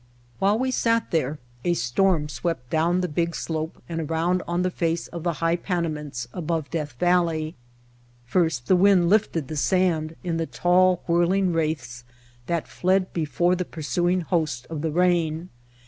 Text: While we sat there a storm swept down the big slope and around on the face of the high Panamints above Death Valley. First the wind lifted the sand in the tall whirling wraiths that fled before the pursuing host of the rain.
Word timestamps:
While 0.39 0.57
we 0.57 0.71
sat 0.71 1.11
there 1.11 1.37
a 1.63 1.75
storm 1.75 2.27
swept 2.27 2.71
down 2.71 3.01
the 3.01 3.07
big 3.07 3.35
slope 3.35 3.83
and 3.87 4.01
around 4.01 4.41
on 4.47 4.63
the 4.63 4.71
face 4.71 5.05
of 5.09 5.21
the 5.21 5.33
high 5.33 5.57
Panamints 5.57 6.27
above 6.33 6.71
Death 6.71 6.93
Valley. 6.93 7.53
First 8.25 8.65
the 8.65 8.75
wind 8.75 9.09
lifted 9.11 9.47
the 9.47 9.55
sand 9.55 10.15
in 10.23 10.37
the 10.37 10.47
tall 10.47 11.03
whirling 11.05 11.53
wraiths 11.53 12.03
that 12.47 12.67
fled 12.67 13.13
before 13.13 13.55
the 13.55 13.63
pursuing 13.63 14.21
host 14.21 14.65
of 14.71 14.81
the 14.81 14.89
rain. 14.91 15.49